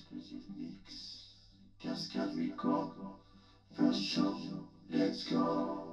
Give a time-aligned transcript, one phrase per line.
[0.00, 1.34] exclusive mix.
[1.78, 2.88] Cascade Record.
[3.76, 4.34] First show.
[4.88, 5.89] Let's go.「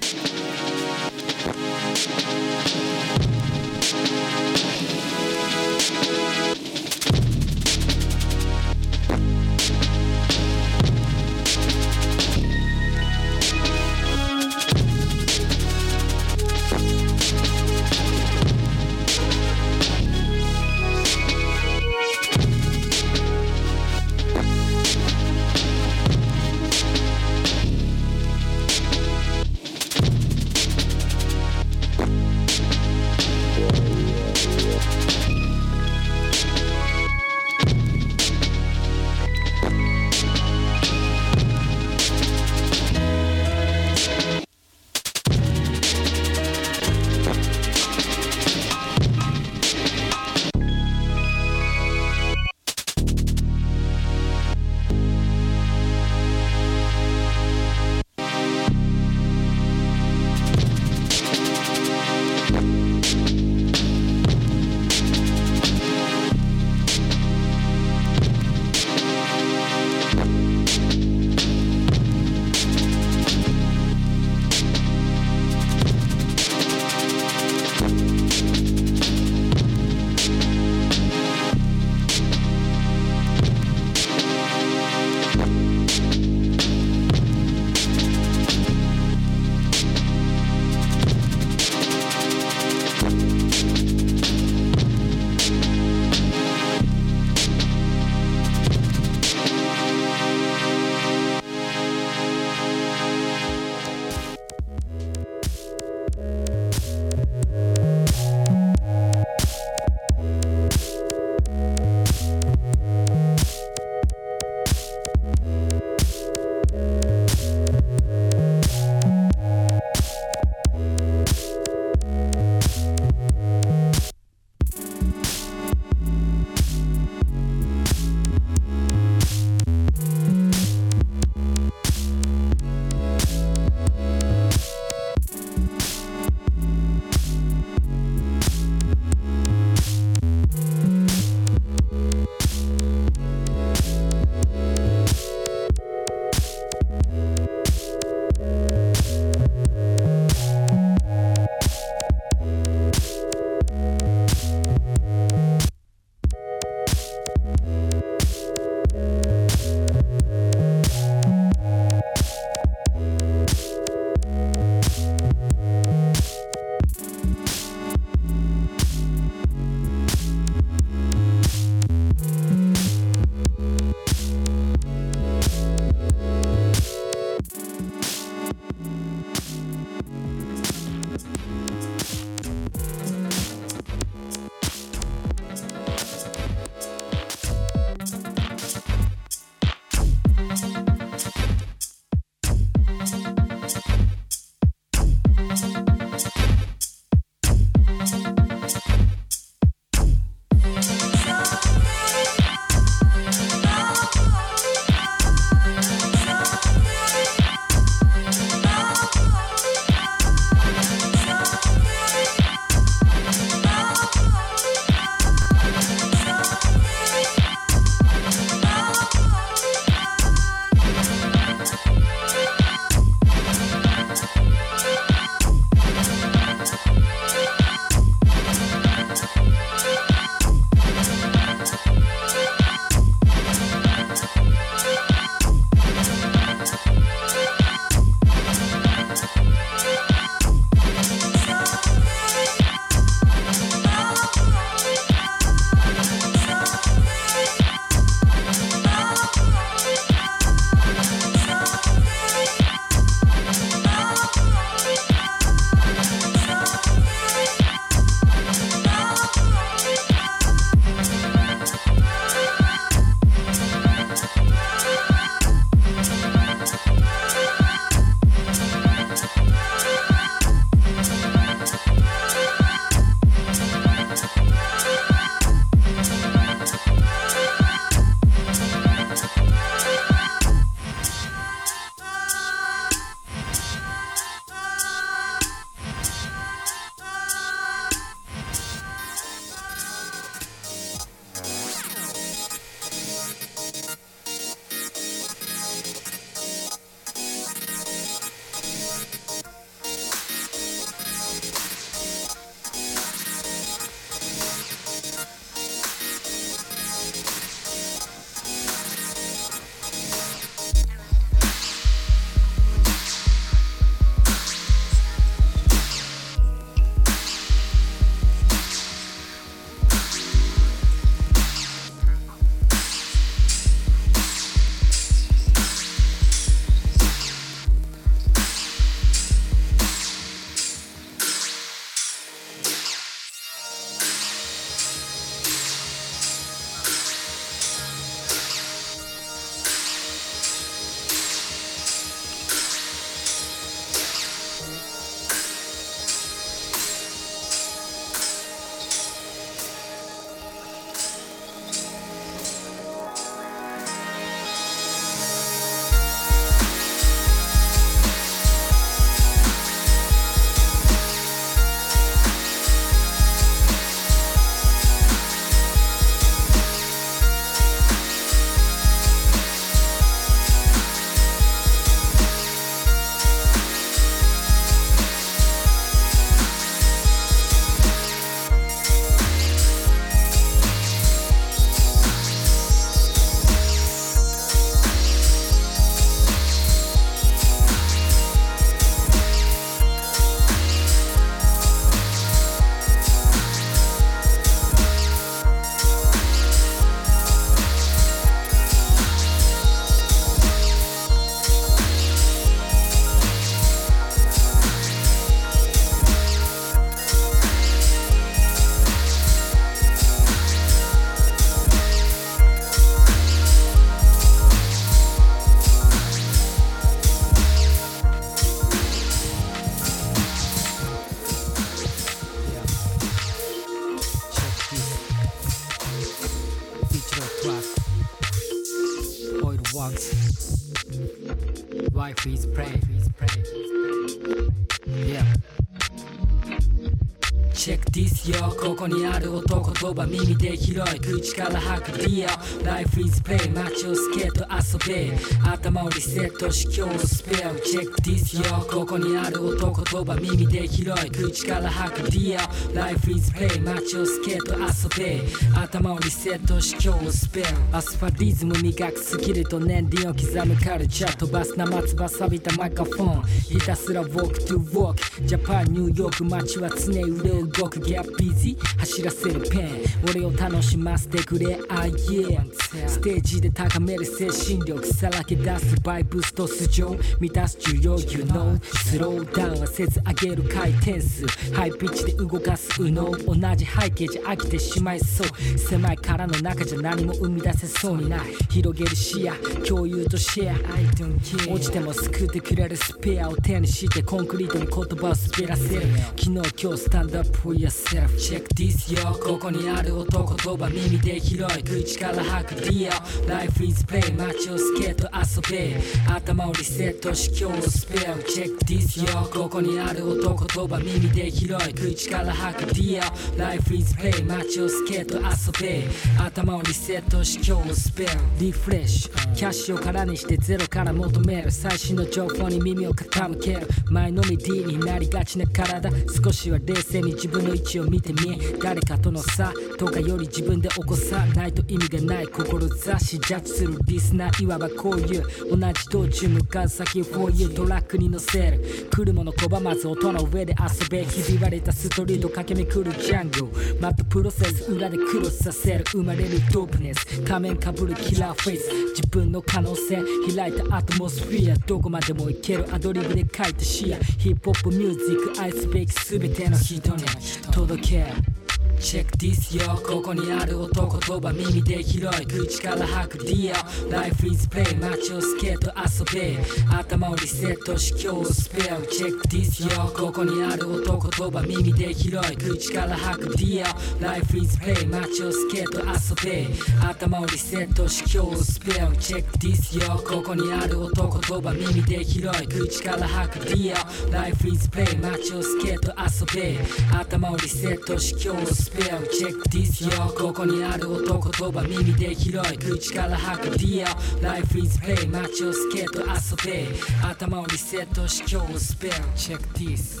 [438.84, 445.16] ここにある男言葉耳で広い口から吐くディオ Life is play 街をスケート遊べ。
[445.48, 455.22] 頭をリセットし今日のスペル Check this よここにある男言葉耳で広い口から吐くディオ Life is play 街をスケート遊べ。
[455.58, 457.80] 頭をリセットし今日のスペルア。
[457.80, 463.22] スファリズム磨くスキルと年輪を刻むカルチャー飛ばす生翼錆びたマイクフォン。
[463.22, 467.80] ひたすら Walk to walk ジャパンニューヨーク街は常揺れ動く。
[467.80, 469.70] Get busy 走らせるペン
[470.10, 472.52] 俺を楽しませてくれ I am
[472.88, 481.26] ステージで高める精神力さらけ出すバイブスと素性満たす需要 You know スローダウンはせず上げる回転数。
[481.54, 485.58] ハイピッチで動かす右脳同じ背景じゃ飽きてしまいそう。
[485.58, 488.20] 狭い殻の中じゃ何も生み出せそうにない。
[488.50, 489.34] 広げる視野
[489.66, 491.52] 共有とシェア。
[491.52, 495.74] 落ちても救ってくれるスペアを手にしてコンクリートに言葉を滑らせ。
[495.76, 495.82] る
[496.16, 499.14] 昨日今日スタンドアップ for yourself Check this よ。
[499.22, 501.62] ここにある男言葉耳で広い。
[501.62, 502.88] 口から吐くディ
[503.26, 505.80] オ Life is play 街をスケート遊べ。
[506.10, 511.74] 頭をリセットし今日のスペル Check this よここにある男言葉耳で広い。
[511.74, 513.00] 口から吐くディ
[513.36, 515.84] オ Life is play 街をスケート遊べ。
[516.18, 521.50] 頭をリセットし今日のスペルリフレッシュキャッシュを空にしてゼロから求める。
[521.50, 523.68] 最新の情報に耳を傾ける。
[523.90, 525.90] 前のめ D になりがちな体。
[526.24, 535.22] 少しは冷静に自分の位置を見てみ誰かとの差とかより自分で起こさないと意味がない志ジャッジするリスナーいわばこういう
[535.56, 538.88] 同じ道中向かう先 For you トラックに乗せる。
[538.90, 543.80] 来るもの拒まず音の上で遊べひび割れたストリート駆け巡るジャングル。
[543.80, 547.22] マットプロセス裏でクロスさせる生まれるドープネス。
[547.22, 548.70] 仮面かぶるキラーフェイス。
[548.96, 550.02] 自分の可能性
[550.34, 551.56] 開いたアトモスフィア。
[551.66, 553.96] どこまでもいけるアドリブで書いた視野。
[554.18, 557.04] ヒップホップミュージック愛すべき全ての人に
[557.52, 558.43] 届け。
[558.74, 563.52] る Check this よここにある男言葉耳で広い口から吐くディ
[563.88, 566.38] オ Life is play 街をスケート遊べ
[566.70, 573.64] 頭をリセットし今日スペル Check this よここにある男言葉耳で広い口から吐くディ
[574.00, 576.46] オ Life is play 街をスケート遊べ
[576.86, 586.58] 頭をリセットし今日スペル Check this よここにある男言葉耳で広い口から吐くディオ Life is play 街をスケート遊べ
[586.96, 588.63] 頭をリセットし今日スペア。
[588.70, 590.14] ル Check this よ。
[590.16, 592.58] ここにある男言葉耳で広い。
[592.58, 594.30] 口から吐くディア。
[594.34, 596.68] Life is play 街をスケート遊べ。
[597.02, 600.00] 頭をリセットし今日のスペル Check this